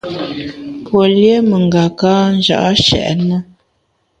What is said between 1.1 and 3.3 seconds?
lié mengaka nja’ nshèt